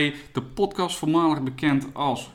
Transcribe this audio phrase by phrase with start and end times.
[0.00, 2.30] bij de podcast voormalig bekend als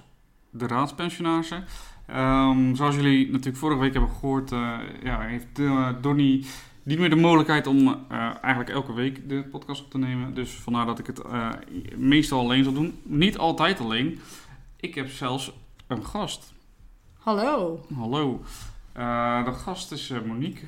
[0.49, 1.63] de Raadspensionage.
[2.07, 6.45] Ehm, zoals jullie natuurlijk vorige week hebben gehoord, eh, ja, heeft uh, Donnie
[6.83, 10.33] niet meer de mogelijkheid om eh, eigenlijk elke week de podcast op te nemen.
[10.33, 11.21] Dus vandaar dat ik het
[11.97, 12.99] meestal alleen zal doen.
[13.03, 14.19] Niet altijd alleen.
[14.79, 15.51] Ik heb zelfs
[15.87, 16.53] een gast.
[17.19, 17.85] Hallo.
[17.95, 18.41] Hallo.
[19.45, 20.65] De gast is Monique,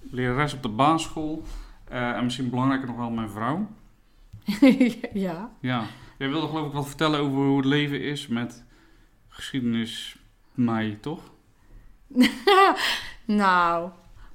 [0.00, 1.42] lerares op de basisschool.
[1.88, 3.66] En misschien belangrijker nog wel mijn vrouw.
[5.26, 5.50] ja.
[5.60, 5.84] Ja,
[6.18, 8.64] jij wilde geloof ik wat vertellen over hoe het leven is met
[9.28, 10.16] geschiedenis
[10.54, 11.20] mij, toch?
[13.24, 13.90] nou,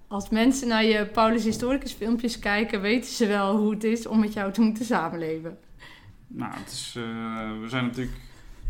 [0.07, 4.19] als mensen naar je Paulus Historicus filmpjes kijken, weten ze wel hoe het is om
[4.19, 5.57] met jou te moeten samenleven.
[6.27, 7.03] Nou, het is, eh,
[7.61, 8.17] we zijn natuurlijk,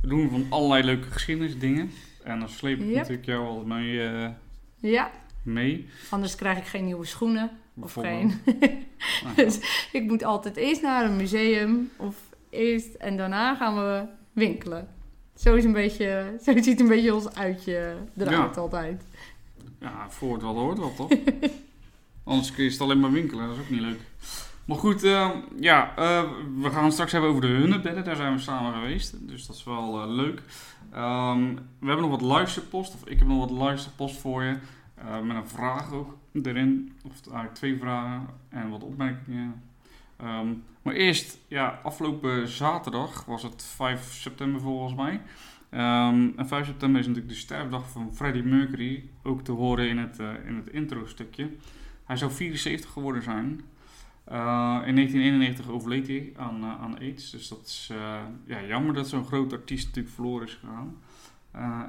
[0.01, 1.91] we doen van allerlei leuke geschiedenisdingen.
[2.23, 2.95] En dan sleep ik Yep.
[2.95, 4.07] natuurlijk jou al mee.
[4.07, 4.29] eh,
[4.79, 5.11] Ja,
[5.43, 7.51] mee anders krijg ik geen nieuwe schoenen.
[7.81, 8.33] Of geen.
[9.23, 9.43] Nou, ja.
[9.43, 12.15] Dus ik moet altijd eerst naar een museum of
[12.49, 14.87] eerst en daarna gaan we winkelen.
[15.35, 18.61] Zo, is een beetje, zo ziet een beetje ons uitje eruit Ja.
[18.61, 19.03] altijd.
[19.79, 21.09] Ja, voor het wat hoort wat, toch?
[22.23, 23.99] Anders kun je het alleen maar winkelen, dat is ook niet leuk.
[24.65, 26.23] Maar goed, eh, ja, eh,
[26.61, 28.03] we gaan het straks hebben over de hunnebedden.
[28.03, 30.41] Daar zijn we samen geweest, dus dat is wel eh, leuk.
[30.91, 34.55] Ehm, we hebben nog wat luisterpost, of ik heb nog wat luisterpost voor je.
[35.23, 39.61] met een vraag ook erin, of eigenlijk twee vragen en wat opmerkingen.
[40.19, 40.47] Ehm,
[40.81, 45.21] maar eerst, ja, afgelopen zaterdag was het 5 september volgens mij.
[45.69, 49.97] Ehm, en 5 september is natuurlijk de sterfdag van Freddie Mercury, ook te horen in
[49.97, 51.49] het, eh, in het intro-stukje.
[52.05, 53.61] Hij zou 74 geworden zijn.
[54.23, 57.91] Eh, in 1991 overleed hij aan, eh, aan AIDS, dus dat is
[58.45, 60.97] ja, jammer dat zo'n groot artiest natuurlijk verloren is gegaan.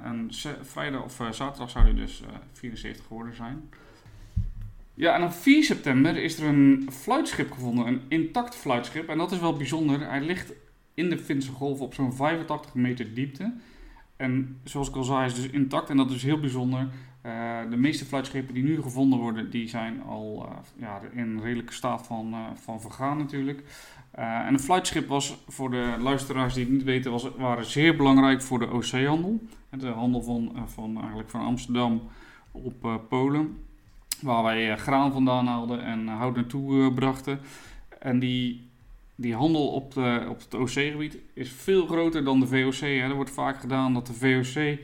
[0.03, 0.29] En
[0.62, 3.71] vrijdag of zaterdag zou hij dus eh, 74 geworden zijn.
[5.00, 9.09] Ja, en op 4 september is er een fluitschip gevonden, een intact fluitschip.
[9.09, 10.09] En dat is wel bijzonder.
[10.09, 10.53] Hij ligt
[10.94, 13.53] in de Finse Golf op zo'n 85 meter diepte.
[14.16, 16.88] En zoals ik al zei, is dus intact en dat is heel bijzonder.
[17.22, 21.72] Eh, de meeste fluitschepen die nu gevonden worden, die zijn al eh, ja, in redelijke
[21.72, 23.62] staat van, eh, van vergaan natuurlijk.
[24.11, 28.43] En een fluitschip was voor de luisteraars die het niet weten, was, waren zeer belangrijk
[28.43, 29.41] voor de Oceaanhandel.
[29.71, 32.03] De handel van, van, eigenlijk van Amsterdam
[32.53, 33.69] op Polen.
[34.22, 37.41] Waar wij eh, graan vandaan haalden en eh, hout naartoe eh, brachten.
[37.98, 38.69] En die,
[39.14, 42.81] die handel op, de, op het OC-gebied is veel groter dan de VOC.
[42.81, 42.86] Hè.
[42.86, 44.78] Er wordt vaak gedaan dat de VOC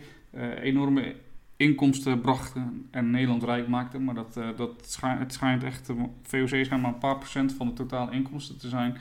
[0.61, 1.15] enorme
[1.57, 3.99] inkomsten brachten en Nederland rijk maakte.
[3.99, 5.91] Maar dat, dat schijnt, het schijnt echt,
[6.23, 8.97] VOC schijnt maar een paar procent van de totale inkomsten te zijn.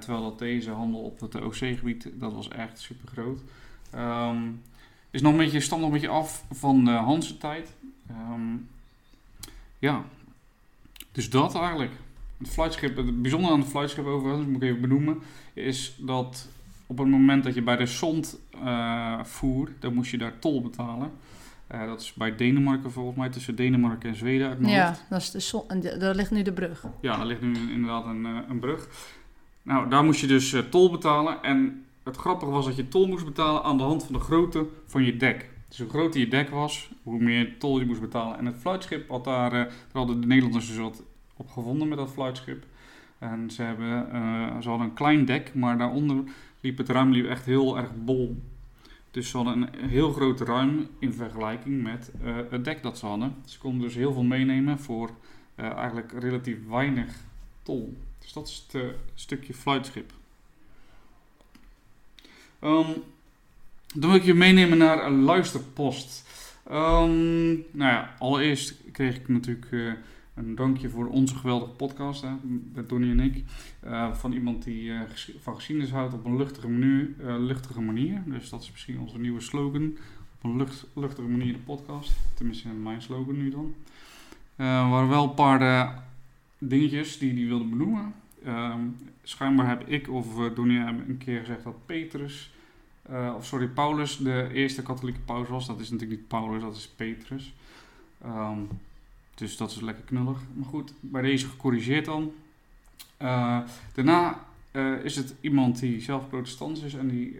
[0.00, 3.40] Terwijl dat deze handel op het OC-gebied, dat was echt super groot.
[5.10, 7.76] is nog een beetje, stamt nog een beetje af van de Hanse tijd.
[8.08, 8.56] Ehm,
[9.78, 10.04] ja,
[11.12, 11.92] dus dat eigenlijk.
[12.38, 15.18] Het fluitschip, het bijzondere aan het fluitschip overigens, moet ik even benoemen,
[15.54, 16.48] is dat
[16.86, 20.62] op het moment dat je bij de Sond eh, voer, dan moest je daar tol
[20.62, 21.10] betalen.
[21.66, 25.04] Eh, dat is bij Denemarken volgens mij, tussen Denemarken en Zweden uit mijn Ja, hoofd.
[25.08, 26.84] dat is de zon, en daar ligt nu de brug.
[27.00, 28.88] Ja, daar ligt nu inderdaad een, eh, een brug.
[29.62, 31.42] Nou, daar moest je dus tol betalen.
[31.42, 34.66] En het grappige was dat je tol moest betalen aan de hand van de grootte
[34.86, 35.50] van je dek.
[35.68, 38.38] Dus hoe groter je dek was, hoe meer tol je moest betalen.
[38.38, 41.02] En het fluitschip had daar, eh, daar hadden de Nederlanders dus wat
[41.36, 42.66] op gevonden met dat fluitschip.
[43.18, 46.24] En ze, hebben, eh, ze hadden een klein dek, maar daaronder
[46.60, 48.42] liep het ruim liep echt heel erg bol.
[49.10, 53.06] Dus ze hadden een heel groot ruim in vergelijking met eh, het dek dat ze
[53.06, 53.34] hadden.
[53.44, 55.10] Ze konden dus heel veel meenemen voor
[55.56, 57.24] eigenlijk relatief weinig
[57.62, 57.96] tol.
[58.18, 60.12] Dus dat is het stukje fluitschip.
[62.58, 62.90] Ehm,
[63.94, 66.26] dan wil ik je meenemen naar een luisterpost.
[66.66, 69.92] Ehm, nou ja, allereerst kreeg ik natuurlijk eh,
[70.34, 72.28] een dankje voor onze geweldige podcast, hè,
[72.86, 73.44] Donnie en ik.
[73.80, 77.08] Eh, van iemand die ges- van geschiedenis houdt op een luchtige manier,
[77.38, 78.22] luchtige manier.
[78.26, 79.96] Dus dat is misschien onze nieuwe slogan.
[80.34, 82.12] Op een lucht, luchtige manier de podcast.
[82.34, 83.74] Tenminste, mijn slogan nu dan.
[84.56, 86.02] Er waren wel een paar
[86.58, 88.14] dingetjes die hij wilde benoemen.
[88.44, 88.80] Ehm,
[89.22, 92.52] schijnbaar heb ik of uh, Donnie een keer gezegd dat Petrus,
[93.08, 95.66] eh, of sorry, Paulus de eerste katholieke paus was.
[95.66, 97.54] Dat is natuurlijk niet Paulus, dat is Petrus.
[98.22, 98.58] Ehm,
[99.34, 100.38] dus dat is lekker knullig.
[100.54, 102.32] Maar goed, bij deze gecorrigeerd dan.
[103.16, 103.60] Eh,
[103.94, 107.36] daarna eh, is het iemand die zelf protestant is en die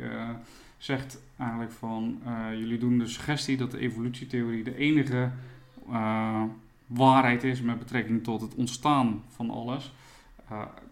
[0.78, 5.30] zegt eigenlijk van jullie doen de suggestie dat de evolutietheorie de enige
[6.86, 9.92] waarheid is met betrekking tot het ontstaan van alles.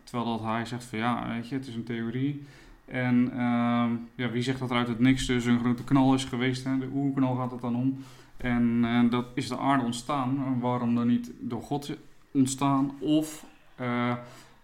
[0.05, 2.44] Terwijl dat hij zegt van ja, weet je, het is een theorie.
[2.87, 6.25] En ehm, ja, wie zegt dat er uit het niks dus een grote knal is
[6.25, 6.65] geweest?
[6.65, 6.79] Hè?
[6.79, 7.99] De oerknal gaat het dan om.
[8.37, 10.61] En eh, dat is de aarde ontstaan.
[10.61, 11.97] Waarom dan niet door God
[12.31, 12.93] ontstaan?
[13.00, 13.44] Of
[13.75, 14.15] eh,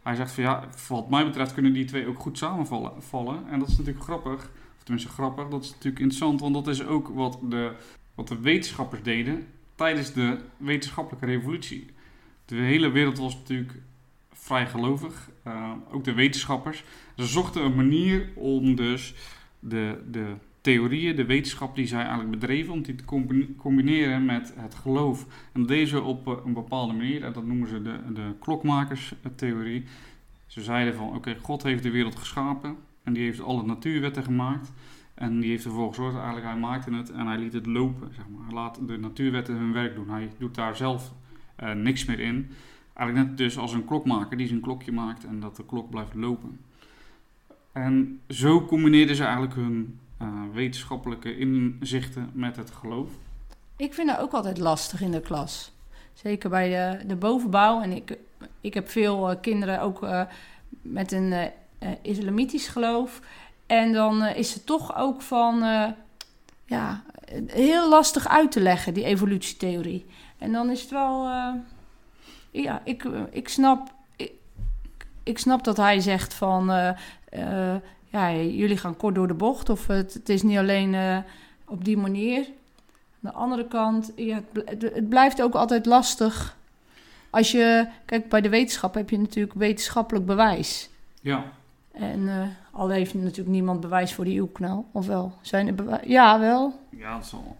[0.02, 3.02] hij zegt van ja, wat mij betreft kunnen die twee ook goed samenvallen.
[3.02, 3.48] Vallen.
[3.50, 4.50] En dat is natuurlijk grappig.
[4.76, 6.40] Of tenminste grappig, dat is natuurlijk interessant.
[6.40, 7.72] Want dat is ook wat de,
[8.14, 11.86] wat de wetenschappers deden tijdens de wetenschappelijke revolutie.
[12.44, 13.74] De hele wereld was natuurlijk
[14.42, 15.30] vrij gelovig.
[15.46, 16.84] Uh, ook de wetenschappers.
[17.16, 19.14] Ze zochten een manier om dus
[19.58, 23.04] de, de theorieën, de wetenschap die zij eigenlijk bedreven, om die te
[23.56, 25.26] combineren met het geloof.
[25.52, 29.84] En deze op eh, een bepaalde manier, en dat noemen ze de, de klokmakerstheorie.
[30.46, 34.72] Ze zeiden van, oké, God heeft de wereld geschapen en die heeft alle natuurwetten gemaakt.
[35.14, 38.14] En die heeft ervoor gezorgd, eigenlijk hij maakte het en hij liet het lopen.
[38.14, 38.44] Zeg maar.
[38.44, 40.10] Hij laat de natuurwetten hun werk doen.
[40.10, 41.12] Hij doet daar zelf
[41.74, 42.50] niks meer in.
[43.02, 46.14] Eigenlijk net dus als een klokmaker die zijn klokje maakt en dat de klok blijft
[46.14, 46.60] lopen.
[47.72, 53.10] En zo combineerden ze eigenlijk hun uh, wetenschappelijke inzichten met het geloof.
[53.76, 55.72] Ik vind dat ook altijd lastig in de klas.
[56.12, 57.80] Zeker bij de, de bovenbouw.
[57.80, 58.18] En ik,
[58.60, 60.22] ik heb veel uh, kinderen ook uh,
[60.82, 61.50] met een
[62.02, 63.20] islamitisch geloof.
[63.66, 65.58] En dan is het toch ook van
[66.64, 67.02] ja,
[67.46, 70.06] heel lastig uit te leggen, die evolutietheorie.
[70.38, 71.30] En dan is het wel.
[72.52, 73.94] Ja, ik, ik snap.
[74.16, 74.32] Ik,
[75.22, 76.70] ik snap dat hij zegt van
[78.12, 79.68] ja, jullie gaan kort door de bocht.
[79.68, 81.18] Of het, het is niet alleen uh,
[81.66, 82.38] op die manier.
[82.38, 86.56] Aan de andere kant, ja, het, het, blijft ook altijd lastig.
[87.30, 90.90] Als je, kijk, bij de wetenschap heb je natuurlijk wetenschappelijk bewijs.
[91.20, 91.44] Ja.
[91.92, 95.32] En uh, al heeft natuurlijk niemand bewijs voor die eeuwknal, of wel?
[95.40, 96.06] Zijn er bewijs?
[96.06, 96.80] Ja, wel.
[96.90, 97.56] Ja, dat zal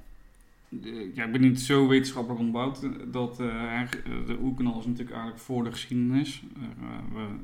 [1.15, 2.81] ja, ik ben niet zo wetenschappelijk ontbouwd.
[3.13, 3.81] Dat uh,
[4.27, 6.43] de oerknal is natuurlijk eigenlijk voor de geschiedenis.
[6.57, 6.63] Uh,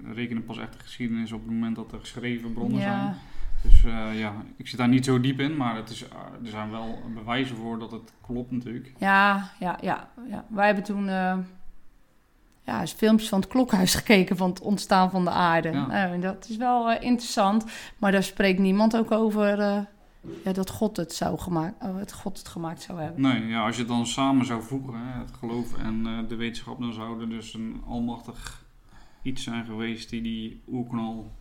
[0.04, 3.14] we rekenen pas echt de geschiedenis op het moment dat er geschreven bronnen zijn.
[3.62, 6.02] Dus uh, ja, ik zit daar niet zo diep in, maar het is,
[6.42, 8.92] er zijn wel bewijzen voor dat het klopt natuurlijk.
[8.98, 10.08] Ja, ja, ja.
[10.28, 10.44] ja.
[10.48, 11.04] Wij hebben toen
[12.62, 15.70] ja, filmpjes van het klokhuis gekeken van het ontstaan van de aarde.
[15.70, 15.86] Ja.
[15.86, 17.64] Nou, dat is wel interessant,
[17.98, 19.86] maar daar spreekt niemand ook over
[20.44, 23.22] ja, dat God het, zou gemaakt, oh, het God het gemaakt zou hebben.
[23.22, 26.36] Nee, ja, als je het dan samen zou voegen, hè, het geloof en uh, de
[26.36, 28.64] wetenschap, dan zou er dus een almachtig
[29.22, 31.32] iets zijn geweest die die oerknal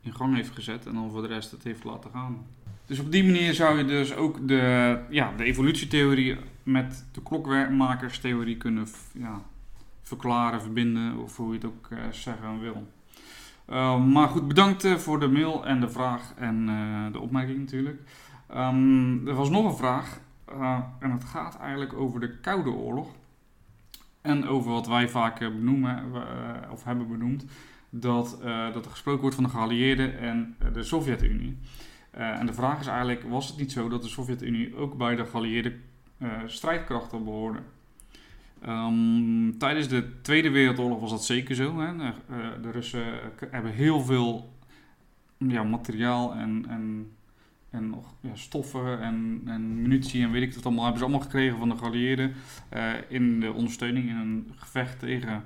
[0.00, 2.46] in gang heeft gezet en dan voor de rest het heeft laten gaan.
[2.86, 8.56] Dus op die manier zou je dus ook de, ja, de evolutietheorie met de klokmakerstheorie
[8.56, 9.42] kunnen ja,
[10.02, 12.86] verklaren, verbinden, of hoe je het ook uh, zeggen wil.
[13.70, 17.58] Uh, maar goed, bedankt uh, voor de mail en de vraag en uh, de opmerking
[17.58, 18.00] natuurlijk.
[18.56, 20.20] Um, er was nog een vraag
[20.98, 23.08] en het gaat eigenlijk over de Koude Oorlog.
[24.20, 26.04] En over wat wij vaak benoemen,
[26.70, 27.44] of hebben benoemd,
[27.90, 28.38] dat,
[28.72, 31.58] dat er gesproken wordt van de geallieerden en de Sovjet-Unie.
[32.10, 35.26] en de vraag is eigenlijk, was het niet zo dat de Sovjet-Unie ook bij de
[35.26, 35.76] geallieerde
[36.46, 37.58] strijdkrachten behoorde?
[38.68, 41.80] Um, tijdens de Tweede Wereldoorlog was dat zeker zo.
[41.80, 41.96] Hè.
[41.96, 43.04] De, uh, de Russen
[43.50, 44.52] hebben heel veel
[45.38, 47.10] ja, materiaal en, en,
[47.70, 50.84] en ja, stoffen en, en munitie en weet ik wat allemaal.
[50.84, 52.34] Hebben ze allemaal gekregen van de geallieerden
[52.74, 55.44] uh, in de ondersteuning in een gevecht tegen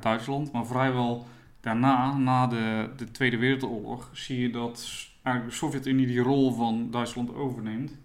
[0.00, 0.52] Duitsland.
[0.52, 1.26] Maar vrijwel
[1.60, 6.90] daarna, na de, de Tweede Wereldoorlog, zie je dat eigenlijk de Sovjet-Unie die rol van
[6.90, 7.98] Duitsland overneemt.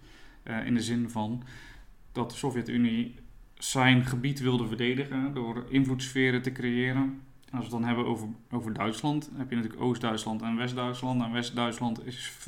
[0.65, 1.43] in de zin van
[2.11, 3.15] dat de Sovjet-Unie
[3.57, 7.21] zijn gebied wilde verdedigen door invloedssferen te creëren.
[7.43, 11.23] Als we het dan hebben over, over Duitsland, heb je natuurlijk Oost-Duitsland en West-Duitsland.
[11.23, 12.01] En West-Duitsland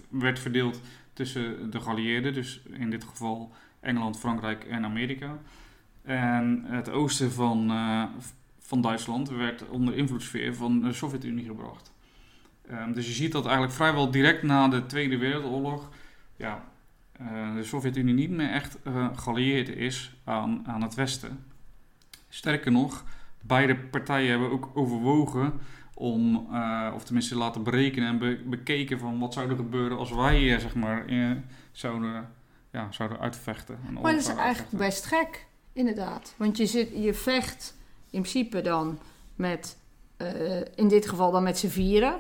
[0.09, 0.81] werd verdeeld
[1.13, 5.37] tussen de geallieerden, dus in dit geval Engeland, Frankrijk en Amerika.
[6.01, 8.03] En het oosten van, uh,
[8.59, 11.93] van Duitsland werd onder invloedssfeer van de Sovjet-Unie gebracht.
[12.71, 15.89] Um, dus je ziet dat eigenlijk vrijwel direct na de Tweede Wereldoorlog
[16.35, 16.68] ja,
[17.21, 21.45] uh, de Sovjet-Unie niet meer echt uh, geallieerd is aan, aan het Westen.
[22.29, 23.03] Sterker nog,
[23.41, 25.53] beide partijen hebben ook overwogen
[25.93, 30.11] om, uh, of tenminste laten berekenen en be bekeken van wat zou er gebeuren als
[30.11, 31.05] wij zeg maar
[31.71, 32.29] zouden,
[32.71, 33.77] ja, zouden uitvechten.
[33.91, 36.33] Maar dat is eigenlijk best gek, inderdaad.
[36.37, 37.77] Want je, zit, je vecht
[38.09, 38.99] in principe dan
[39.35, 39.77] met,
[40.75, 42.19] in dit geval dan met z'n vieren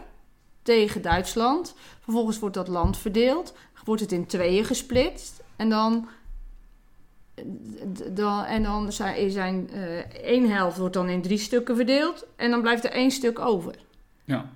[0.69, 1.75] tegen Duitsland.
[1.99, 3.53] Vervolgens wordt dat land verdeeld
[3.89, 5.43] wordt het in tweeën gesplitst.
[5.55, 6.07] En dan,
[8.09, 12.25] dan, en dan zijn, zijn uh, één helft wordt dan in drie stukken verdeeld.
[12.35, 13.75] En dan blijft er één stuk over.
[14.23, 14.49] Ja.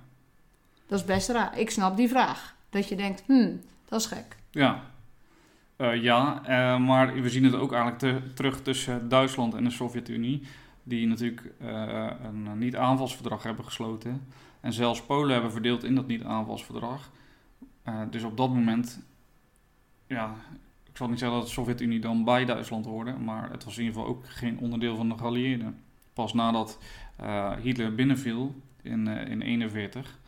[0.86, 1.58] Dat is best raar.
[1.58, 2.54] Ik snap die vraag.
[2.70, 4.36] Dat je denkt, hmm, dat is gek.
[4.50, 4.82] Ja.
[5.76, 9.70] Uh, ja, uh, maar we zien het ook eigenlijk te, terug tussen Duitsland en de
[9.70, 10.42] Sovjet-Unie.
[10.82, 14.26] Die natuurlijk een niet-aanvalsverdrag hebben gesloten.
[14.64, 17.10] En zelfs Polen hebben verdeeld in dat niet-aanvalsverdrag.
[17.82, 19.02] Eh, dus op dat moment,
[20.06, 20.34] ja,
[20.84, 23.84] ik zal niet zeggen dat de Sovjet-Unie dan bij Duitsland hoorde, maar het was in
[23.84, 25.78] ieder geval ook geen onderdeel van de geallieerden.
[26.12, 26.78] Pas nadat
[27.16, 30.18] eh, Hitler binnenviel in 1941,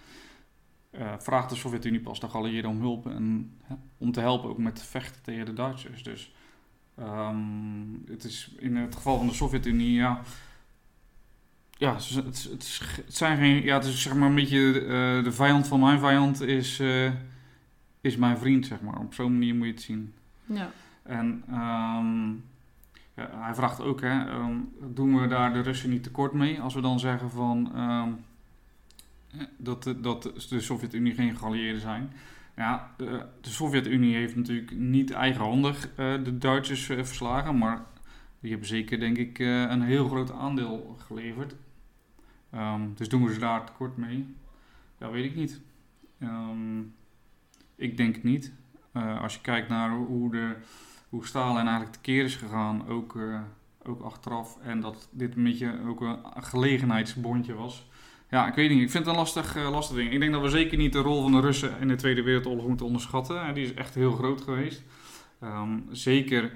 [0.90, 3.56] uh, vraagt de Sovjet-Unie pas de geallieerden om hulp en
[3.98, 6.02] om te helpen ook met vechten tegen de Duitsers.
[6.02, 6.34] Dus
[6.94, 7.36] ehm,
[8.06, 10.20] het is in het geval van de Sovjet-Unie, ja,
[11.78, 15.32] ja, het, het, het, zijn geen, ja, het is zeg maar een beetje uh, de
[15.32, 17.10] vijand van mijn vijand is, uh,
[18.00, 18.98] is mijn vriend, zeg maar.
[18.98, 20.14] Op zo'n manier moet je het zien.
[20.44, 20.70] Ja.
[21.02, 22.44] En um,
[23.14, 26.74] ja, hij vraagt ook, hè, um, doen we daar de Russen niet tekort mee als
[26.74, 28.24] we dan zeggen van um,
[29.56, 32.12] dat, de, dat de Sovjet-Unie geen geallieerden zijn?
[32.56, 37.84] Ja, de, de Sovjet-Unie heeft natuurlijk niet eigenhandig uh, de Duitsers verslagen, maar
[38.40, 41.54] die hebben zeker, denk ik, een heel groot aandeel geleverd.
[42.54, 44.34] Um, dus doen we ze daar tekort mee?
[44.98, 45.60] Ja, weet ik niet.
[46.22, 46.94] Um,
[47.74, 48.52] ik denk niet.
[48.92, 50.56] Uh, als je kijkt naar hoe, de,
[51.08, 53.40] hoe Stalin eigenlijk tekeer is gegaan, ook, uh,
[53.82, 57.88] ook achteraf, en dat dit een beetje ook een gelegenheidsbondje was.
[58.30, 58.82] Ja, ik weet niet.
[58.82, 60.12] Ik vind het een lastig, uh, lastig ding.
[60.12, 62.66] Ik denk dat we zeker niet de rol van de Russen in de Tweede Wereldoorlog
[62.66, 63.54] moeten onderschatten.
[63.54, 64.82] Die is echt heel groot geweest.
[65.42, 66.52] Um, zeker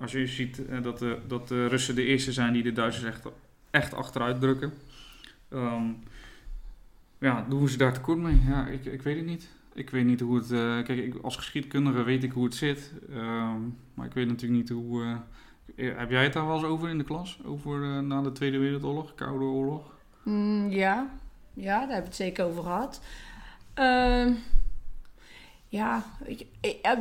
[0.00, 3.26] als je ziet dat, de, dat de Russen de eerste zijn die de Duitsers echt,
[3.70, 4.72] echt achteruit drukken.
[5.52, 6.02] Um,
[7.18, 8.40] ja, doen ze daar tekort mee?
[8.48, 9.48] Ja, ik, ik weet het niet.
[9.74, 10.50] Ik weet niet hoe het.
[10.50, 12.92] Uh, kijk, als geschiedkundige weet ik hoe het zit.
[13.10, 15.02] Um, maar ik weet natuurlijk niet hoe.
[15.76, 17.40] Uh, heb jij het daar wel eens over in de klas?
[17.44, 19.94] Over na de Tweede Wereldoorlog, Koude Oorlog?
[20.22, 21.10] Mm, ja.
[21.54, 23.02] ja, daar hebben we het zeker over gehad.
[23.78, 24.36] Uh,
[25.68, 26.04] ja,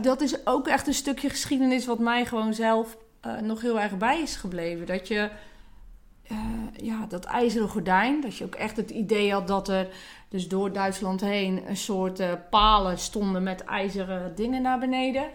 [0.02, 2.98] dat is ook echt een stukje geschiedenis wat mij gewoon zelf
[3.42, 4.86] nog heel erg bij is gebleven.
[4.86, 5.30] Dat je
[6.32, 6.40] uh,
[6.76, 8.22] ja, dat ijzeren gordijn.
[8.22, 9.88] Dat je ook echt het idee had dat er
[10.30, 15.30] dus door Duitsland heen een soort uh, palen stonden met ijzeren dingen naar beneden.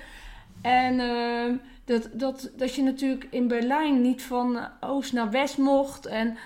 [0.62, 6.06] En uh, dat, dat, dat je natuurlijk in Berlijn niet van oost naar west mocht.
[6.06, 6.36] En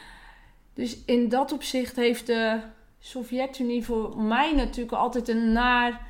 [0.75, 2.61] dus in dat opzicht heeft de
[2.99, 6.07] Sovjet-Unie voor mij natuurlijk altijd een naar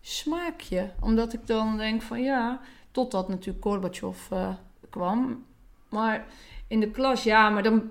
[0.00, 0.90] smaakje.
[1.00, 4.18] Omdat ik dan denk van ja, totdat natuurlijk Gorbachev
[4.90, 5.44] kwam.
[5.88, 6.26] Maar
[6.68, 7.82] in de klas, ja, maar dan,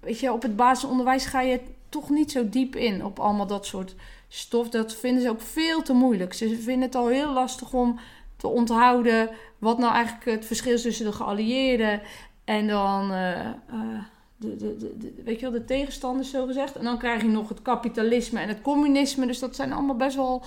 [0.00, 3.66] weet je, op het basisonderwijs ga je toch niet zo diep in op allemaal dat
[3.66, 3.94] soort
[4.28, 4.68] stof.
[4.68, 6.34] Dat vinden ze ook veel te moeilijk.
[6.34, 7.98] Ze vinden het al heel lastig om
[8.36, 12.00] te onthouden wat nou eigenlijk het verschil is tussen de geallieerden
[12.44, 14.02] en dan uh, uh,
[14.36, 16.76] de, de, de, weet je wel, de tegenstanders, zo gezegd.
[16.76, 19.26] En dan krijg je nog het kapitalisme en het communisme.
[19.26, 20.42] Dus dat zijn allemaal best wel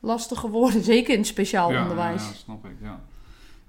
[0.00, 2.22] lastige woorden, zeker in het speciaal ja, onderwijs.
[2.22, 3.00] Ja, snap ik, ja.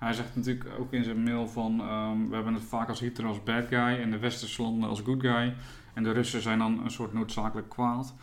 [0.02, 3.28] Hij zegt natuurlijk ook in zijn mail van um, we hebben het vaak als Hitler
[3.28, 5.54] als bad guy en de westerse landen als good guy.
[5.94, 8.16] En de Russen zijn dan een soort noodzakelijk kwaad.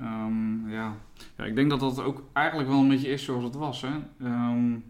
[0.00, 0.94] Um, ja.
[1.36, 3.82] ja, ik denk dat dat ook eigenlijk wel een beetje is zoals het was.
[3.82, 4.26] Hè?
[4.26, 4.84] Um,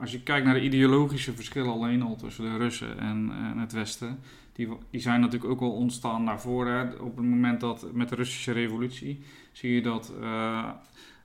[0.00, 3.72] als je kijkt naar de ideologische verschillen alleen al tussen de Russen en, en het
[3.72, 4.18] Westen.
[4.52, 7.00] Die, die zijn natuurlijk ook wel ontstaan naar voren.
[7.00, 10.70] Op het moment dat met de Russische revolutie zie je dat uh,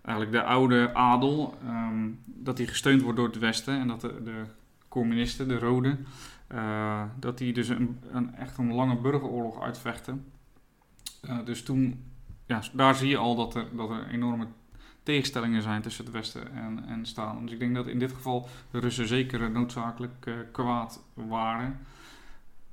[0.08, 4.24] eigenlijk de oude adel, um, dat die gesteund wordt door het Westen en dat de,
[4.24, 4.44] de
[4.88, 6.06] communisten, de Roden,
[6.54, 10.26] uh, dat die dus een, een, echt een lange burgeroorlog uitvechten.
[11.30, 12.04] Uh, dus toen,
[12.46, 14.48] ja, daar zie je al dat er, dat er enorme
[15.04, 17.44] tegenstellingen zijn tussen het Westen en, en Stalin.
[17.44, 21.80] Dus ik denk dat in dit geval de Russen zeker noodzakelijk uh, kwaad waren.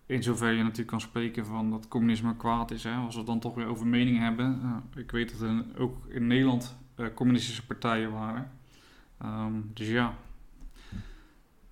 [0.06, 2.84] In zover je natuurlijk kan spreken van dat communisme kwaad is.
[2.84, 2.94] Hè.
[2.94, 4.60] Als we het dan toch weer over mening hebben.
[4.96, 6.76] ik weet dat er ook in Nederland
[7.14, 8.50] communistische partijen waren.
[9.22, 10.14] Um, dus ja.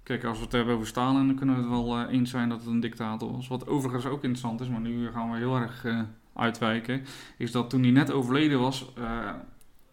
[0.02, 2.48] Kijk, als we het hebben over Stalin, dan kunnen we het wel uh, eens zijn
[2.48, 3.48] dat het een dictator was.
[3.48, 6.02] Wat overigens ook interessant is, maar nu gaan we heel erg uh,
[6.34, 7.04] uitwijken.
[7.38, 8.92] Is dat toen hij net overleden was,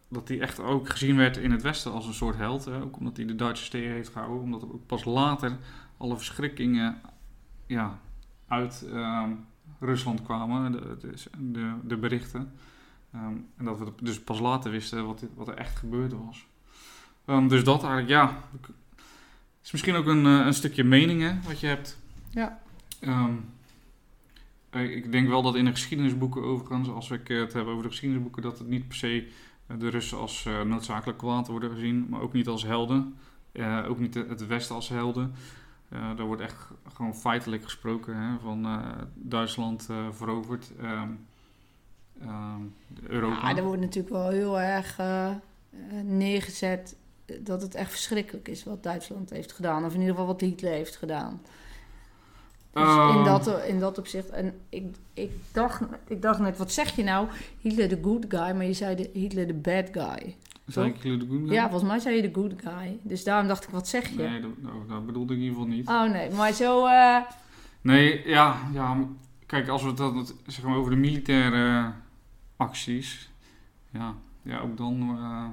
[0.10, 2.66] dat hij echt ook gezien werd in het Westen als een soort held.
[2.66, 2.82] Hè?
[2.82, 4.42] Ook omdat hij de Duitse tegen heeft gehouden.
[4.42, 5.58] Omdat pas later
[5.98, 7.02] alle verschrikkingen
[7.66, 8.00] ja,
[8.48, 8.86] uit
[9.80, 10.98] Rusland kwamen, de,
[11.38, 12.52] de, de berichten.
[13.16, 16.48] Um, en dat we dus pas later wisten wat, wat er echt gebeurd was.
[17.26, 18.44] Um, dus dat eigenlijk, ja.
[19.64, 21.98] is misschien ook een, uh, een stukje mening hè, wat je hebt.
[22.30, 22.60] Ja.
[23.02, 23.50] Um,
[24.72, 28.42] ik denk wel dat in de geschiedenisboeken overigens, als we het hebben over de geschiedenisboeken,
[28.42, 29.32] dat het niet per se
[29.78, 33.16] de Russen als uh, noodzakelijk kwaad worden gezien, maar ook niet als helden.
[33.54, 35.34] Uh, ook niet het Westen als helden.
[35.94, 38.68] Uh, daar wordt echt gewoon feitelijk gesproken hè, van
[39.16, 40.72] Duitsland veroverd.
[43.08, 43.50] Europa.
[43.50, 45.30] Ja, er wordt natuurlijk wel heel erg uh,
[46.04, 46.96] neergezet
[47.40, 49.86] dat het echt verschrikkelijk is wat Duitsland heeft gedaan.
[49.86, 51.42] Of in ieder geval wat Hitler heeft gedaan.
[52.74, 54.30] Dus Ehm, in, dat, in dat opzicht.
[54.30, 57.28] En ik, ik, dacht, ik dacht net, wat zeg je nou?
[57.62, 60.36] Hitler de good guy, maar je zei de, Hitler de bad guy.
[60.68, 62.98] Zei ik jullie de Goon Ja, volgens mij zei je de good guy.
[63.02, 64.16] Dus daarom dacht ik, wat zeg je?
[64.16, 65.88] Nee, dat, nou, dat bedoelde ik in ieder geval niet.
[65.88, 66.86] Oh nee, maar zo...
[66.86, 67.18] eh,
[67.82, 68.98] Nee, ja, ja,
[69.46, 71.92] kijk, als we het dan het- zeg maar, over de militaire
[72.60, 73.32] acties,
[73.94, 75.46] ja, ja ook dan, eh,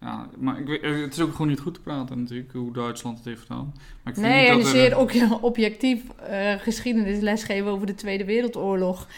[0.00, 2.72] ja, maar ik weet, eh, het is ook gewoon niet goed te praten natuurlijk, hoe
[2.72, 3.72] Duitsland het heeft gedaan.
[3.74, 8.24] Maar ik vind nee, en er, zeer ook objectief eh geschiedenis lesgeven over de Tweede
[8.24, 9.08] Wereldoorlog.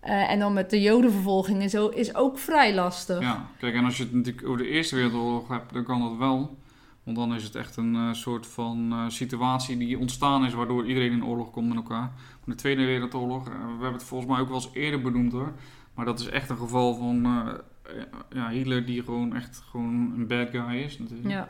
[0.00, 3.20] En dan met de jodenvervolging en zo is ook vrij lastig.
[3.20, 6.16] Ja, kijk, en als je het natuurlijk over de Eerste Wereldoorlog hebt, dan kan dat
[6.16, 6.58] wel.
[7.02, 11.24] Want dan is het echt een soort van situatie die ontstaan is, waardoor iedereen in
[11.24, 12.12] oorlog komt met elkaar.
[12.44, 15.52] Maar de Tweede Wereldoorlog, we hebben het volgens mij ook wel eens eerder benoemd hoor.
[15.94, 20.26] Maar dat is echt een geval van eh, ja, Hitler die gewoon echt gewoon een
[20.26, 21.28] bad guy is natuurlijk.
[21.30, 21.48] Ja,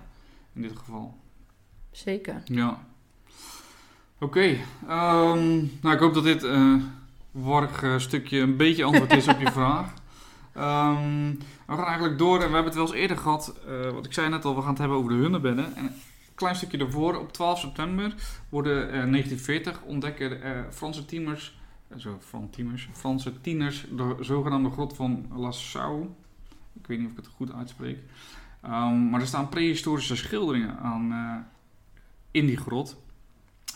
[0.53, 1.19] In dit geval.
[1.91, 2.43] zeker.
[2.45, 2.85] Ja.
[4.21, 4.57] Oké.
[4.89, 6.43] ehm, nou, ik hoop dat dit
[7.31, 9.95] warrig eh, stukje een beetje antwoord is op je vraag.
[10.53, 11.31] Ehm,
[11.67, 12.35] we gaan eigenlijk door.
[12.41, 13.55] En we hebben het wel eens eerder gehad.
[13.69, 15.75] eh, wat ik zei net al, we gaan het hebben over de Hunnebedden.
[15.77, 15.93] En een
[16.35, 18.15] klein stukje daarvoor, op 12 september,
[18.49, 21.07] worden eh 1940 ontdekken Franse eh,
[21.97, 26.15] zo, Fran tieners, Franse tieners, de zogenaamde grot van La Sau.
[26.73, 27.99] Ik weet niet of ik het goed uitspreek.
[28.61, 31.37] Ehm, maar er staan prehistorische schilderingen aan eh,
[32.31, 33.03] in die grot.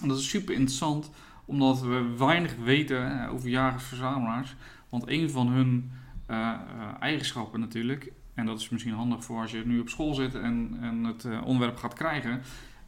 [0.02, 1.10] En dat is super interessant,
[1.44, 4.56] omdat we weinig weten eh, over jagers-verzamelaars.
[4.88, 5.90] Want een van hun
[6.26, 6.54] eh,
[7.00, 10.78] eigenschappen natuurlijk, en dat is misschien handig voor als je nu op school zit en,
[10.80, 12.42] en het onderwerp gaat krijgen,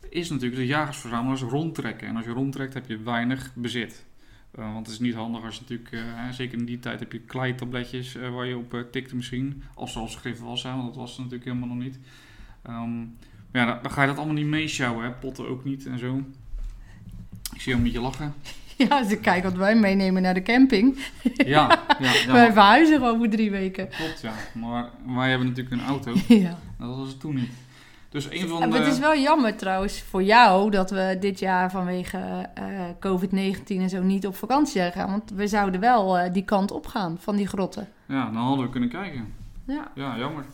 [0.08, 2.08] is natuurlijk dat jagers-verzamelaars rondtrekken.
[2.08, 4.04] En als je rondtrekt heb je weinig bezit.
[4.50, 7.00] Eh, want het is niet handig als je natuurlijk, eh, hè, zeker in die tijd
[7.00, 9.62] heb je kleitabletjes eh, waar je op tikte misschien.
[9.74, 11.98] Als er al schrift was, hè, want dat was het natuurlijk helemaal nog niet.
[12.62, 12.98] Ehm,
[13.50, 15.10] maar ja, dan, dan ga je dat allemaal niet meeschouwen, hè.
[15.10, 16.16] potten ook niet en zo.
[17.54, 18.34] Ik zie jou een beetje lachen.
[18.88, 20.98] Ja, als ik kijk wat wij meenemen naar de camping.
[21.34, 21.44] Ja,
[21.98, 23.88] ja, ja wij verhuizen over drie weken.
[23.88, 24.34] klopt ja.
[24.52, 26.14] Maar wij hebben natuurlijk een auto.
[26.28, 26.58] Ja.
[26.78, 27.50] Dat was het toen niet.
[28.10, 32.48] Dus een van het is wel jammer trouwens voor jou dat we dit jaar vanwege
[32.54, 32.64] eh,
[32.98, 35.10] COVID-19 en zo niet op vakantie zijn gegaan.
[35.10, 37.88] Want we zouden wel eh, die kant op gaan van die grotten.
[38.06, 39.34] Ja, dan hadden we kunnen kijken.
[39.64, 39.90] Ja.
[39.94, 40.44] Ja, jammer.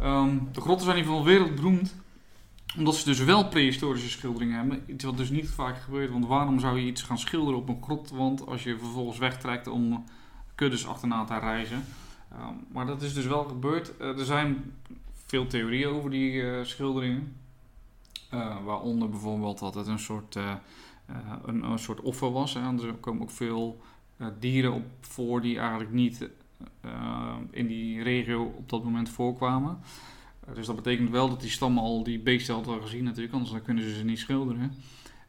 [0.00, 1.94] Ehm, de grotten zijn in ieder geval wereldberoemd.
[2.76, 4.82] Omdat ze dus wel prehistorische schilderingen hebben.
[4.86, 6.10] Iets wat dus niet vaak gebeurt.
[6.10, 10.04] Want waarom zou je iets gaan schilderen op een grotwand als je vervolgens wegtrekt om
[10.54, 11.84] kuddes achterna te reizen?
[12.32, 13.96] Ehm, maar dat is dus wel gebeurd.
[13.96, 14.72] Eh, er zijn
[15.34, 17.36] veel theorieën over die eh, schilderingen.
[18.30, 20.54] Eh, waaronder bijvoorbeeld dat het een soort, eh,
[21.44, 22.54] een, een soort offer was.
[22.54, 23.80] Er komen ook veel
[24.38, 26.28] dieren op voor die eigenlijk niet
[27.50, 29.78] in die regio op dat moment voorkwamen.
[30.54, 33.62] Dus dat betekent wel dat die stammen al die beesten hadden gezien natuurlijk, anders dan
[33.62, 34.72] kunnen ze ze niet schilderen.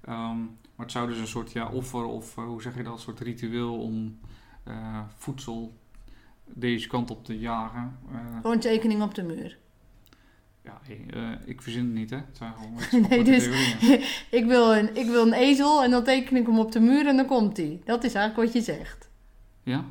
[0.01, 0.37] Ehm,
[0.75, 3.19] maar het zou dus een soort ja, offer of hoe zeg je dat, een soort
[3.19, 4.19] ritueel om
[5.17, 5.73] voedsel
[6.45, 7.97] deze kant op te jagen.
[8.41, 9.63] Gewoon tekening op de muur.
[10.65, 13.49] Ja, hey, eh, ik verzin het niet hè, het zijn gewoon Nee, dus-.
[14.39, 17.07] Ik wil, een, ik wil een ezel en dan teken ik hem op de muur
[17.07, 17.81] en dan komt hij.
[17.85, 19.09] Dat is eigenlijk wat je zegt.
[19.63, 19.85] Ja?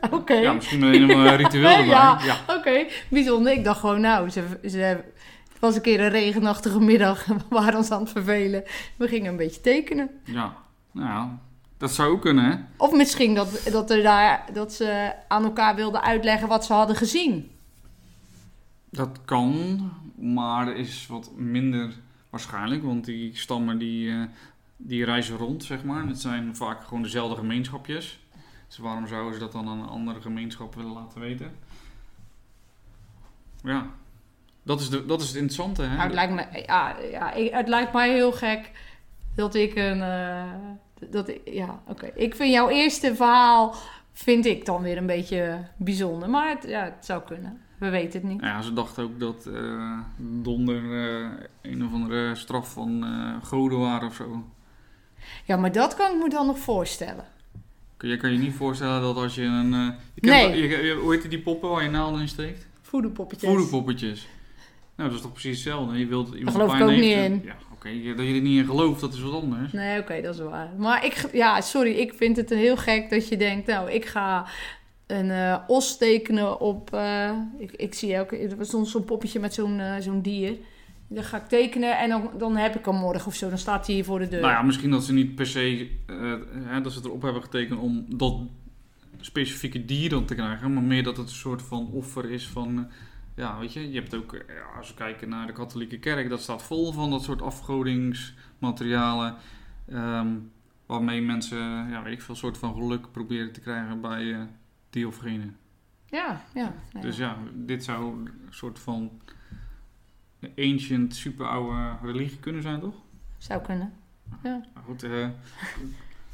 [0.10, 0.34] Oké.
[0.34, 1.86] ja, misschien een eh, ritueel erbij.
[1.86, 2.18] Ja.
[2.24, 2.54] ja.
[2.56, 3.52] Oké, bijzonder.
[3.52, 7.24] Ik dacht gewoon, nou, ze, ze, het was een keer een regenachtige middag.
[7.26, 8.62] We waren ons aan het vervelen.
[8.96, 10.10] We gingen een beetje tekenen.
[10.24, 10.56] Ja,
[10.92, 11.38] nou ja,
[11.78, 12.56] dat zou ook kunnen hè.
[12.76, 16.96] Of misschien dat, dat, er daar, dat ze aan elkaar wilden uitleggen wat ze hadden
[16.96, 17.50] gezien.
[18.90, 19.80] Dat kan,
[20.16, 21.94] maar is wat minder
[22.30, 24.22] waarschijnlijk, want die stammen die, eh,
[24.76, 26.06] die reizen rond, zeg maar.
[26.06, 28.20] Het zijn vaak gewoon dezelfde gemeenschapjes.
[28.68, 31.52] Dus waarom zouden ze dat dan aan een andere gemeenschap willen laten weten?
[33.62, 33.86] Ja,
[34.62, 35.88] dat is, de, dat is het interessante, hè?
[35.88, 38.70] Nou, het, lijkt me, ja, ja, het lijkt mij heel gek
[39.34, 40.02] dat ik een...
[40.02, 40.52] eh,
[41.10, 42.06] dat ik, ja, oké.
[42.14, 43.74] Ik vind jouw eerste verhaal,
[44.12, 46.30] vind ik dan weer een beetje bijzonder.
[46.30, 47.60] Maar het, ja, het zou kunnen.
[47.78, 48.40] We weten het niet.
[48.40, 51.26] Ja, ze dachten ook dat eh, donder eh,
[51.62, 54.44] een of andere straf van eh, goden waren of zo.
[55.44, 57.24] Ja, maar dat kan ik me dan nog voorstellen.
[58.00, 59.70] Je kan je niet voorstellen dat als je een...
[60.14, 60.68] je kent Nee.
[60.68, 62.66] je, je- hoe heet die poppen waar je naalden in steekt?
[62.82, 63.50] Voederpoppetjes.
[63.50, 64.28] Voederpoppetjes.
[64.96, 65.98] Nou, dat is toch precies hetzelfde.
[65.98, 67.42] Je wilt iemand geloof ik ook niet in.
[67.44, 67.88] Ja, oké.
[68.16, 69.72] Dat je er niet in gelooft, dat is wat anders.
[69.72, 70.70] Nee, oké, dat is waar.
[70.78, 74.46] Maar ik, ja, sorry, ik vind het heel gek dat je denkt, nou, ik ga
[75.06, 79.80] een eh, os tekenen op, eh, ik, ik zie ook, er zo'n poppetje met zo'n
[79.80, 80.56] eh, zo'n dier.
[81.08, 83.86] Dan ga ik tekenen en dan, dan heb ik hem morgen of zo, dan staat
[83.86, 84.40] hij hier voor de deur.
[84.40, 85.90] Nou ja, misschien dat ze niet per se
[86.52, 88.38] hè, dat ze erop hebben getekend om dat
[89.20, 92.88] specifieke dier dan te krijgen, maar meer dat het een soort van offer is van,
[93.36, 94.44] ja, weet je, je hebt ook,
[94.78, 99.34] als we kijken naar de katholieke kerk, dat staat vol van dat soort afgodingsmaterialen.
[99.88, 100.28] Ehm,
[100.86, 104.48] waarmee mensen, ja, weet ik veel, soort van geluk proberen te krijgen bij
[104.96, 105.52] die of gene.
[106.06, 106.74] Ja, ja.
[107.00, 109.10] Dus ja, dit zou een soort van
[110.56, 112.94] ancient, super oude religie kunnen zijn, toch?
[113.38, 113.92] Zou kunnen.
[114.42, 114.60] Ja.
[114.74, 115.28] Maar goed, eh,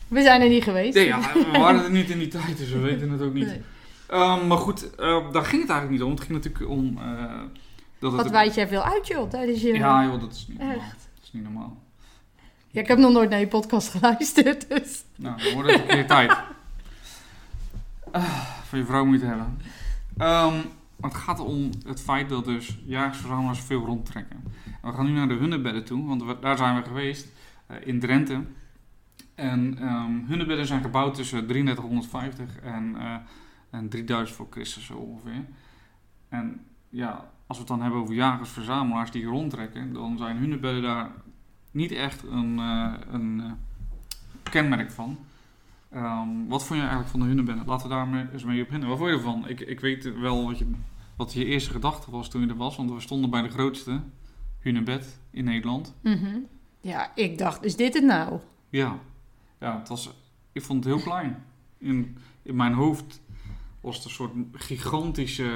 [0.09, 0.95] We zijn er niet geweest.
[0.95, 3.47] nee, ja, we waren er niet in die tijd, dus we weten het ook niet.
[3.47, 3.63] Nee.
[4.09, 6.11] Ehm, maar goed, eh, daar ging het eigenlijk niet om.
[6.11, 7.41] Het ging natuurlijk om eh,
[7.99, 8.13] dat.
[8.13, 9.75] Wat wijd jij veel uit, joh, tijdens je...
[9.75, 10.77] Ja, joh, dat is niet normaal.
[10.77, 11.09] Echt?
[11.15, 11.83] Dat is niet normaal.
[12.69, 15.05] Ja, ik heb nog nooit naar je podcast geluisterd, dus...
[15.17, 16.37] Nou, dan wordt het een keer tijd.
[18.13, 19.59] Ah, van je vrouw moet hebben.
[20.17, 20.55] Ehm,
[21.01, 24.43] het gaat om het feit dat dus jagersverzamelaars veel rondtrekken.
[24.83, 27.29] En we gaan nu naar de hunnebedden toe, want daar zijn we geweest
[27.67, 28.45] eh, in Drenthe.
[29.35, 33.17] En ehm hunnebedden zijn gebouwd tussen 3350 en, eh,
[33.71, 35.45] en 3000 voor Christus ongeveer.
[36.29, 41.11] En ja, als we het dan hebben over jagers-verzamelaars die rondtrekken, dan zijn hunnebedden daar
[41.71, 43.43] niet echt een, eh, een
[44.43, 45.19] kenmerk van.
[45.93, 47.67] Ehm, wat vond je eigenlijk van de hunnebedden?
[47.67, 48.89] Laten we daar eens mee op beginnen.
[48.89, 49.49] Wat vond je ervan?
[49.49, 50.71] Ik, ik weet wel wat je,
[51.17, 54.01] wat je eerste gedachte was toen je er was, want we stonden bij de grootste
[54.59, 55.95] hunebed in Nederland.
[56.01, 56.39] Mhm.
[56.81, 58.39] Ja, ik dacht, is dit het nou?
[58.69, 58.99] Ja,
[59.61, 60.11] ja het was,
[60.53, 61.45] ik vond het heel klein.
[61.79, 63.21] In, in mijn hoofd
[63.81, 65.51] was het een soort gigantische,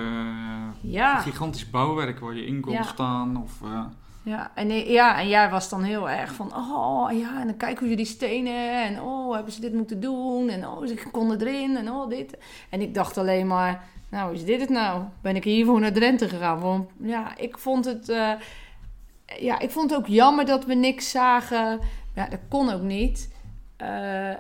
[0.81, 1.19] Ja.
[1.21, 2.83] gigantisch bouwwerk waar je in kon Ja.
[2.83, 3.37] staan.
[3.43, 3.85] Of, eh,
[4.27, 7.83] Ja en, ja, en jij was dan heel erg van, oh ja, en dan kijken
[7.83, 11.77] we jullie stenen en oh, hebben ze dit moeten doen en oh, ze konden erin
[11.77, 12.39] en oh, dit.
[12.71, 15.05] En ik dacht alleen maar, nou, is dit het nou?
[15.21, 16.61] Ben ik hiervoor naar Drenthe gegaan?
[16.61, 18.33] Want ja, ik vond het, eh,
[19.39, 21.81] ja, ik vond het ook jammer dat we niks zagen.
[22.15, 23.35] Ja, dat kon ook niet.
[23.77, 24.35] Eh,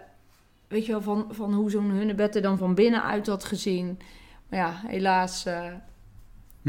[0.68, 3.99] weet je wel, van, van hoe zo'n hunnebed er dan van binnenuit had gezien.
[4.49, 5.64] Maar ja, helaas eh,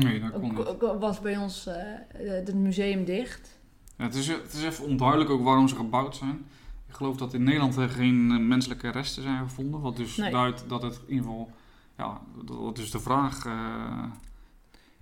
[0.03, 0.63] nee, dat kon niet.
[0.63, 1.75] k- k- was bij ons eh,
[2.21, 3.60] het museum dicht.
[3.97, 6.45] Ja, het, is, het is even onduidelijk ook waarom ze gebouwd zijn.
[6.88, 9.81] Ik geloof dat in Nederland er geen eh, menselijke resten zijn gevonden.
[9.81, 10.31] Wat dus Nee.
[10.31, 11.51] duidt dat het in ieder geval...
[11.97, 14.03] Ja, dat is de vraag eh,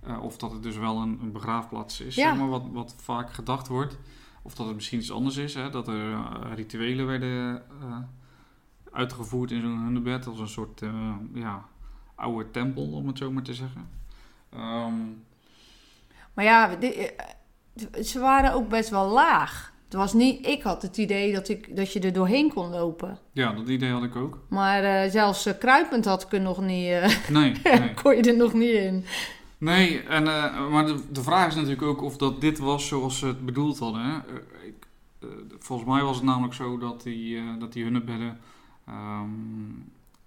[0.02, 2.14] eh, of dat het dus wel een, een begraafplaats is.
[2.14, 2.28] Ja.
[2.28, 3.98] Zeg maar, wat, wat vaak gedacht wordt.
[4.42, 5.54] Of dat het misschien iets anders is.
[5.54, 5.70] Hè?
[5.70, 7.96] Dat er eh, rituelen werden eh,
[8.92, 10.26] uitgevoerd in zo'n hunebed.
[10.26, 11.64] Als een soort eh, ja,
[12.14, 13.88] oude tempel, om het zo maar te zeggen.
[14.56, 14.94] Ehm,
[16.34, 19.72] Maar ja, di- eh, ze waren ook best wel laag.
[19.84, 23.18] Het was niet, ik had het idee dat, ik, dat je er doorheen kon lopen.
[23.32, 24.38] ja, dat idee had ik ook.
[24.48, 27.94] Maar eh, zelfs eh, kruipend had ik er nog niet, Nee, nee.
[28.02, 29.04] kon je er nog niet in.
[29.58, 30.22] Nee, en,
[30.70, 33.78] maar de, de vraag is natuurlijk ook of dat dit was zoals ze het bedoeld
[33.78, 34.02] hadden.
[34.02, 34.16] Hè?
[34.66, 34.86] Ik,
[35.58, 38.38] volgens mij was het namelijk zo dat die, dat die hunnebedden
[38.86, 39.28] ehm,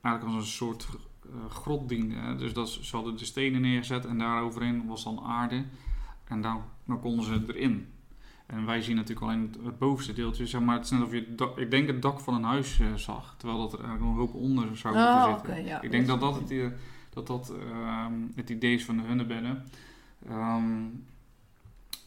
[0.01, 0.87] eigenlijk als een soort
[1.33, 2.17] eh, grot dienden.
[2.23, 2.35] Hè?
[2.35, 5.63] Dus dat ze, hadden de stenen neergezet en daaroverin was dan aarde.
[6.23, 7.87] En dan, dan konden ze erin.
[8.45, 10.45] En wij zien natuurlijk alleen het, bovenste deeltje.
[10.47, 12.79] Zeg maar, het is net of je, dak- ik denk het dak van een huis
[12.79, 13.35] eh, zag.
[13.37, 15.63] Terwijl dat er eigenlijk nog een hoop onder zou moeten Oh, zitten.
[15.65, 15.81] ja.
[15.81, 16.67] Ik denk dat dat het, eh,
[17.09, 19.63] dat, dat ehm, het idee is van de hunnebedden.
[20.27, 20.83] Ehm,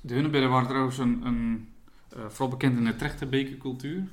[0.00, 1.68] de hunnebedden waren trouwens een, een,
[2.08, 4.08] vooral bekend in de trechterbekercultuur.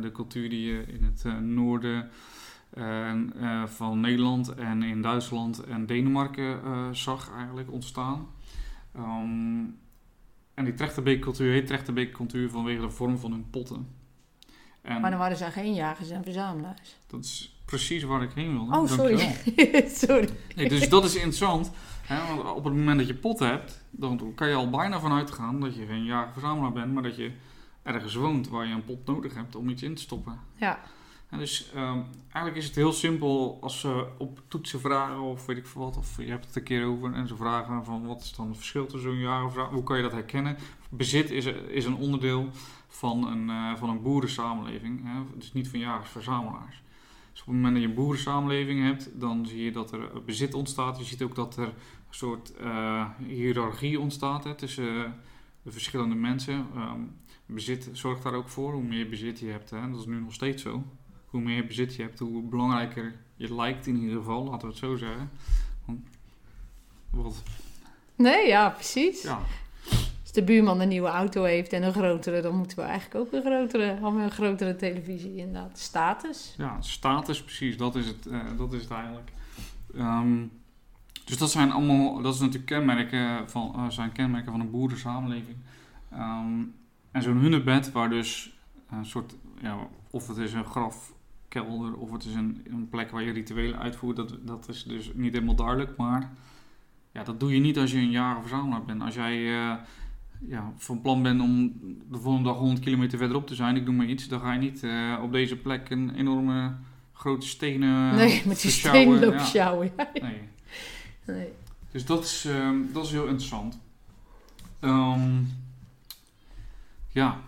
[0.00, 2.10] De cultuur die je in het noorden
[2.70, 8.28] eh, eh, van Nederland en in Duitsland en Denemarken eh, zag eigenlijk ontstaan.
[8.94, 9.64] Ehm,
[10.54, 13.88] en die trechterbekercultuur heet trechterbekercultuur vanwege de vorm van hun potten.
[14.82, 16.96] En Maar dan waren ze geen jagers en verzamelaars.
[17.06, 18.76] dat is precies waar ik heen wilde.
[18.76, 19.18] Oh, sorry.
[20.04, 20.28] Sorry.
[20.56, 21.70] Nee, dus dat is interessant.
[22.02, 25.30] Hè, want op het moment dat je pot hebt, dan kan je al bijna vanuit
[25.30, 27.32] gaan dat je geen jager-verzamelaar bent, maar dat je
[27.82, 30.40] ergens woont waar je een pot nodig hebt om iets in te stoppen.
[30.54, 30.78] Ja.
[31.30, 35.66] Dus ehm, eigenlijk is het heel simpel als ze op toetsen vragen of weet ik
[35.66, 38.34] veel wat, of je hebt het een keer over en ze vragen van wat is
[38.34, 40.56] dan het verschil tussen zo'n jager hoe kan je dat herkennen?
[40.88, 42.48] Bezit is, is een onderdeel
[42.88, 45.20] van een, eh, van een boerensamenleving, hè?
[45.34, 46.82] dus niet van jagers-verzamelaars.
[47.38, 50.20] Dus op het moment dat je een boerensamenleving hebt, dan zie je dat er eh,
[50.24, 50.98] bezit ontstaat.
[50.98, 51.74] Je ziet ook dat er een
[52.10, 55.10] soort eh, hiërarchie ontstaat hè, tussen eh,
[55.62, 56.66] de verschillende mensen.
[56.74, 57.00] Ehm,
[57.46, 58.72] bezit zorgt daar ook voor.
[58.72, 60.84] Hoe meer bezit je hebt, hè, dat is nu nog steeds zo.
[61.30, 64.76] Hoe meer bezit je hebt, hoe belangrijker je lijkt in ieder geval, laten we het
[64.76, 65.30] zo zeggen.
[65.84, 66.00] Want,
[67.10, 67.42] wat,
[68.14, 69.22] Nee, ja, precies.
[69.22, 69.40] ja,
[70.22, 73.32] Als de buurman een nieuwe auto heeft en een grotere, dan moeten we eigenlijk ook
[73.32, 75.78] een grotere, hebben we een grotere televisie inderdaad.
[75.78, 76.54] Status.
[76.56, 79.30] Ja, status precies, dat is het, eh, dat is het eigenlijk.
[79.94, 80.44] Ehm,
[81.24, 85.56] dus dat zijn allemaal, dat is natuurlijk kenmerken van, eh, zijn kenmerken van een boerensamenleving.
[86.10, 86.62] Ehm,
[87.10, 88.58] en zo'n hunnebed waar dus
[88.90, 89.76] een soort, ja,
[90.10, 90.64] of het is een
[91.48, 95.10] grafkelder of het is een, een plek waar je rituelen uitvoert, dat, dat is dus
[95.14, 95.96] niet helemaal duidelijk.
[95.96, 96.32] Maar
[97.12, 99.02] ja, dat doe je niet als je een jager-verzamelaar bent.
[99.02, 99.74] Als jij eh,
[100.48, 101.72] ja, van plan bent om
[102.10, 104.58] de volgende dag 100 kilometer verderop te zijn, ik doe maar iets, dan ga je
[104.58, 106.76] niet eh, op deze plek een enorme
[107.12, 109.72] grote stenen nee, met die steen lopen Ja,
[110.12, 110.40] nee.
[111.24, 111.48] Nee.
[111.90, 113.80] Dus dat is, ehm, dat is heel interessant.
[114.80, 115.42] Ehm,
[117.08, 117.40] ja,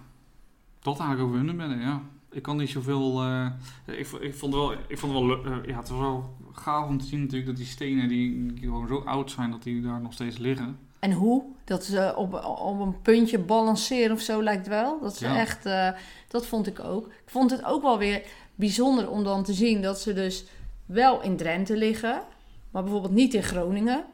[0.82, 2.02] dat eigenlijk over hunebedden, ja.
[2.32, 3.20] Ik kan niet zoveel...
[3.22, 3.46] eh,
[3.84, 6.98] ik, ik vond wel, ik vond het wel, eh, ja, het was wel gaaf om
[6.98, 10.00] te zien natuurlijk dat die stenen die, die gewoon zo oud zijn dat die daar
[10.00, 10.78] nog steeds liggen.
[10.98, 11.42] En hoe?
[11.64, 15.00] Dat ze op, op een puntje balanceren of zo lijkt wel.
[15.00, 15.36] Dat ze Ja.
[15.36, 15.88] echt, eh,
[16.28, 17.06] dat vond ik ook.
[17.06, 18.22] Ik vond het ook wel weer
[18.54, 20.44] bijzonder om dan te zien dat ze dus
[20.86, 22.22] wel in Drenthe liggen,
[22.70, 24.04] maar bijvoorbeeld niet in Groningen.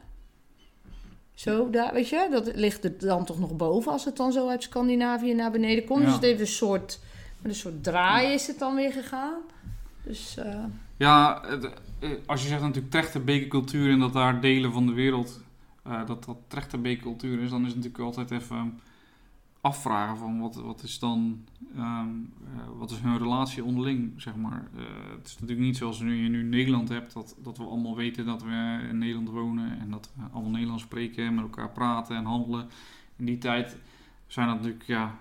[1.33, 4.49] Zo, daar, weet je, dat ligt er dan toch nog boven als het dan zo
[4.49, 5.99] uit Scandinavië naar beneden komt.
[5.99, 6.05] Ja.
[6.05, 6.99] Dus het heeft een soort,
[7.47, 9.41] een soort draai is het dan weer gegaan.
[10.03, 10.63] Dus eh,
[10.97, 11.43] Ja,
[11.99, 15.41] eh, als je zegt natuurlijk trechterbekercultuur en dat daar delen van de wereld
[15.83, 18.79] eh, dat dat trechterbekercultuur is, dan is het natuurlijk altijd even
[19.61, 22.09] afvragen van wat, wat is dan ehm,
[22.55, 24.67] eh, wat is hun relatie onderling, zeg maar.
[25.17, 28.25] Het is natuurlijk niet zoals nu je nu Nederland hebt, dat, dat we allemaal weten
[28.25, 32.15] dat we in Nederland wonen en dat we allemaal Nederlands spreken en met elkaar praten
[32.15, 32.67] en handelen.
[33.15, 33.77] In die tijd
[34.27, 35.19] zijn dat natuurlijk, ja,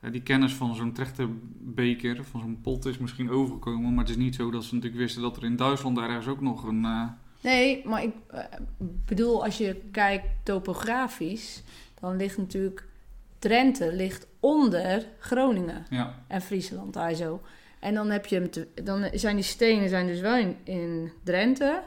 [0.00, 4.34] die kennis van zo'n trechterbeker, van zo'n pot is misschien overgekomen, maar het is niet
[4.34, 6.84] zo dat ze natuurlijk wisten dat er in Duitsland ergens ook nog een...
[6.84, 7.04] eh,
[7.42, 8.44] Nee, maar ik eh,
[9.06, 11.62] bedoel, als je kijkt topografisch,
[12.00, 12.86] dan ligt natuurlijk
[13.38, 17.40] Drenthe ligt onder Groningen ja, en Friesland daar zo.
[17.78, 21.10] En dan heb je hem te- dan zijn die stenen zijn dus wel in, in
[21.22, 21.82] Drenthe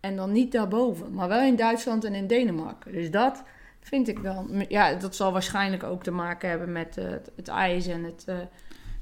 [0.00, 2.92] en dan niet daarboven, maar wel in Duitsland en in Denemarken.
[2.92, 3.42] Dus dat
[3.84, 4.46] vind ik wel.
[4.68, 8.24] Ja, dat zal waarschijnlijk ook te maken hebben met eh, het, het ijs en het.
[8.26, 8.36] eh,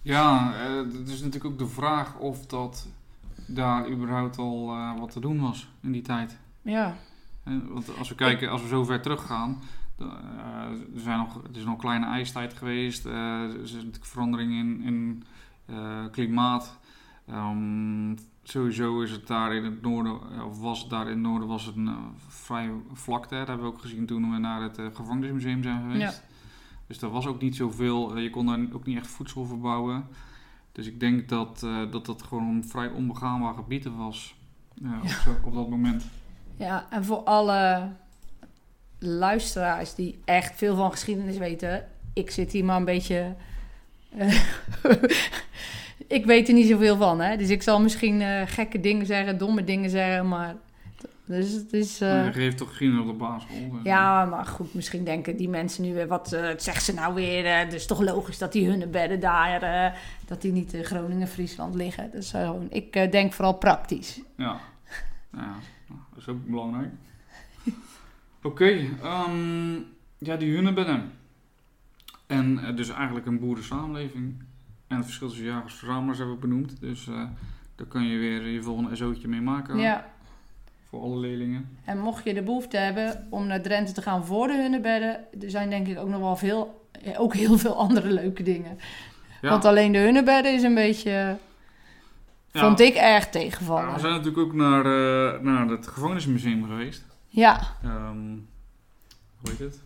[0.03, 2.89] ja eh, het is natuurlijk ook de vraag of dat
[3.47, 6.39] daar überhaupt al eh, wat te doen was in die tijd.
[6.63, 6.95] ja,
[7.45, 9.63] Want als we kijken, als we zo ver teruggaan,
[9.99, 10.07] eh,
[10.95, 13.07] er, zijn nog, het is nog een kleine ijstijd geweest.
[13.07, 15.25] eh, er is natuurlijk verandering in, in
[15.67, 16.79] eh, klimaat.
[17.29, 21.49] Ehm, sowieso is het daar in het noorden, of was het daar in het noorden,
[21.49, 21.97] was het een eh,
[22.29, 23.35] vrij vlakte.
[23.35, 26.01] Dat hebben we ook gezien toen we naar het eh, gevangenismuseum zijn geweest.
[26.17, 26.31] Ja.
[26.87, 30.07] Dus er was ook niet zoveel, eh, je kon daar ook niet echt voedsel verbouwen.
[30.73, 34.35] Dus ik denk dat dat, dat gewoon een vrij onbegaanbaar gebied was
[34.75, 36.05] ja, op, zo- op dat moment.
[36.57, 37.89] Ja, en voor alle
[38.99, 43.35] luisteraars die echt veel van geschiedenis weten, ik zit hier maar een beetje.
[46.09, 47.37] ik weet er niet zoveel van, hè?
[47.37, 50.55] Dus ik zal misschien eh, gekke dingen zeggen, domme dingen zeggen, maar.
[51.25, 52.01] Dus het is.
[52.01, 53.71] eh, Maar je geeft toch geschiedenis op de basisschool?
[53.73, 57.15] dus- ja, maar goed, misschien denken die mensen nu weer, wat eh, zegt ze nou
[57.15, 57.59] weer?
[57.59, 61.75] het is toch logisch dat die hunnebedden daar, eh, dat die niet in Groningen, Friesland
[61.75, 62.11] liggen.
[62.11, 64.21] Dus gewoon, ik denk vooral praktisch.
[64.37, 64.61] Ja.
[65.31, 65.55] Nou ja,
[65.89, 66.91] dat is ook belangrijk.
[68.43, 69.75] Oké, ehm,
[70.19, 71.13] ja, die hunnebedden.
[72.27, 74.43] En dus eigenlijk een boerensamenleving.
[74.93, 76.81] En het verschil tussen jagers en verzamelaars hebben we benoemd.
[76.81, 77.25] Dus eh,
[77.77, 79.79] daar kan je weer je volgende SO'tje mee maken.
[79.79, 80.11] Ja.
[80.89, 81.69] Voor alle leerlingen.
[81.85, 85.51] En mocht je de behoefte hebben om naar Drenthe te gaan voor de hunnebedden, er
[85.51, 88.79] zijn denk ik ook nog wel veel, eh, ook heel veel andere leuke dingen.
[89.43, 89.49] Ja.
[89.51, 92.61] Want alleen de hunnebedden is een beetje, Ja.
[92.61, 94.01] vond ik erg Ja, we tegenvallen.
[94.01, 97.05] zijn natuurlijk ook naar, eh, naar het gevangenismuseum geweest.
[97.29, 98.17] Ja, Ehm
[99.41, 99.83] hoe heet het?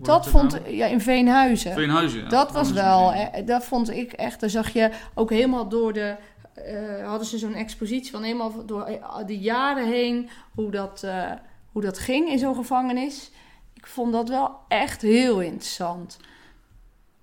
[0.00, 0.74] Dat vond nou?
[0.74, 1.72] ja, in Veenhuizen.
[1.72, 2.20] Veenhuizen.
[2.22, 2.28] ja.
[2.28, 3.40] Dat was wel, Gevangenismuseum.
[3.42, 4.40] eh, dat vond ik echt.
[4.40, 6.16] Daar zag je ook helemaal door de.
[6.54, 11.30] eh, hadden ze zo'n expositie van helemaal door eh, de jaren heen hoe dat, eh,
[11.72, 13.30] hoe dat ging in zo'n gevangenis.
[13.74, 16.16] Ik vond dat wel echt heel interessant.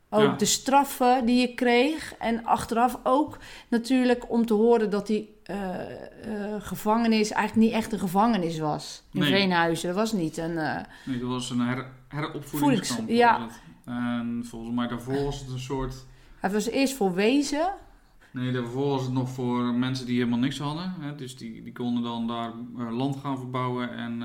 [0.10, 0.36] Ook Ja.
[0.36, 2.14] de straffen die je kreeg.
[2.20, 3.38] En achteraf ook
[3.70, 9.04] natuurlijk om te horen dat die eh, eh, gevangenis eigenlijk niet echt een gevangenis was.
[9.12, 9.32] In Nee.
[9.32, 9.88] Veenhuizen.
[9.88, 10.58] Dat was niet een.
[10.58, 13.00] eh, Nee, dat was een her, heropvoedingskamp.
[13.00, 13.48] Voedings- ja.
[13.86, 16.06] En volgens mij daarvoor was het een soort...
[16.40, 17.72] het was eerst voor wezen.
[18.32, 20.94] Nee, daarvoor was het nog voor mensen die helemaal niks hadden.
[21.00, 21.16] Hè?
[21.16, 22.52] Dus die, die konden dan daar
[22.92, 23.96] land gaan verbouwen.
[23.98, 24.22] En,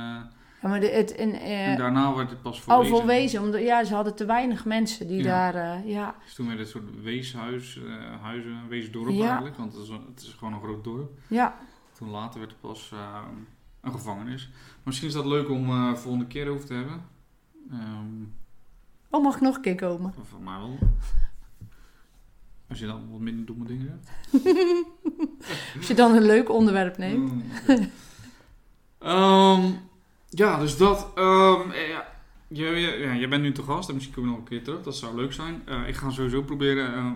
[0.64, 3.42] Ja, maar de, het, en, eh, en daarna werd het pas voor Oh, wezen.
[3.42, 5.52] Omdat, ja, ze hadden te weinig mensen die Ja.
[5.52, 5.54] daar...
[5.78, 6.14] eh, ja.
[6.24, 9.28] Dus toen werd het een soort weeshuis, eh, huizen, weesdorp Ja.
[9.28, 9.56] eigenlijk.
[9.56, 11.10] Want het is, het is gewoon een groot dorp.
[11.28, 11.58] ja.
[11.98, 12.92] Toen later werd het pas
[13.80, 14.50] een gevangenis.
[14.82, 17.04] Misschien is dat leuk om volgende keer over te hebben.
[17.70, 18.22] Ehm,
[19.10, 20.14] Oh, mag ik nog een keer komen?
[20.30, 20.78] Voor mij wel.
[22.68, 24.10] Als je dan wat minder domme dingen hebt.
[25.76, 27.32] Als je dan een leuk onderwerp neemt.
[27.32, 27.42] Mm.
[28.98, 29.70] Ehm,
[30.34, 31.10] ja, dus dat.
[31.14, 32.04] eh, ja,
[32.48, 32.64] je,
[32.98, 34.82] ja, jij bent nu te gast en misschien kom je nog een keer terug.
[34.82, 35.62] Dat zou leuk zijn.
[35.66, 37.10] Eh, ik ga sowieso proberen eh,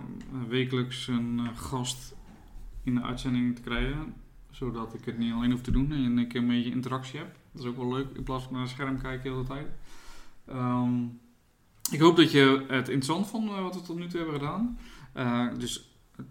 [0.47, 2.15] wekelijks een gast
[2.83, 4.13] in de uitzending te krijgen.
[4.51, 7.35] Zodat ik het niet alleen hoef te doen en ik een beetje interactie heb.
[7.51, 9.67] Dat is ook wel leuk in plaats van naar een scherm kijken de hele tijd.
[10.47, 11.03] Ehm,
[11.91, 14.77] ik hoop dat je het interessant vond wat we tot nu toe hebben gedaan.
[15.57, 15.89] Dus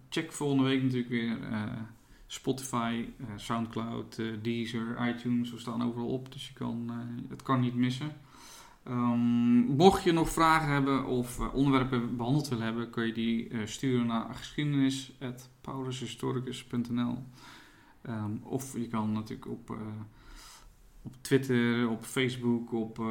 [0.08, 1.36] check volgende week natuurlijk weer
[2.30, 5.50] Spotify, eh, Soundcloud, eh, Deezer, iTunes.
[5.50, 6.96] We staan overal op, dus je kan, eh,
[7.28, 8.12] het kan niet missen.
[8.82, 14.06] Ehm, mocht je nog vragen hebben of onderwerpen behandeld willen hebben, kun je die sturen
[14.06, 17.24] naar geschiedenis.paulushistoricus.nl
[18.02, 19.76] Ehm, Of je kan natuurlijk op,
[21.02, 23.02] op Twitter, op Facebook, op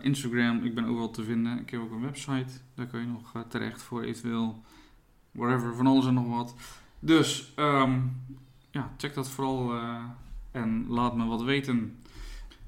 [0.00, 0.64] Instagram.
[0.64, 1.58] Ik ben overal te vinden.
[1.58, 2.52] Ik heb ook een website.
[2.74, 4.62] Daar kun je nog terecht voor eventueel
[5.30, 6.54] wherever, van alles en nog wat.
[6.98, 8.00] Dus ehm,
[8.70, 10.04] ja, check dat vooral eh,
[10.50, 12.02] en laat me wat weten.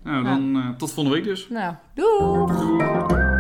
[0.03, 1.49] Nou, dan eh, tot volgende week dus.
[1.49, 1.75] Nou!
[1.95, 3.32] Doei.